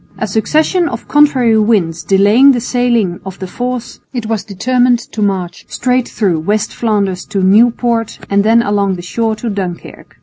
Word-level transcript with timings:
A 0.17 0.25
succession 0.25 0.89
of 0.89 1.07
contrary 1.07 1.59
winds 1.59 2.01
delaying 2.03 2.53
the 2.53 2.59
sailing 2.59 3.19
of 3.23 3.37
the 3.37 3.45
force, 3.45 3.99
it 4.15 4.25
was 4.25 4.43
determined 4.43 4.97
to 5.11 5.21
march 5.21 5.63
straight 5.69 6.09
through 6.09 6.39
West 6.39 6.73
Flanders 6.73 7.23
to 7.25 7.43
Nieuport 7.43 8.17
and 8.27 8.43
then 8.43 8.63
along 8.63 8.95
the 8.95 9.03
shore 9.03 9.35
to 9.35 9.47
Dunkirk. 9.51 10.15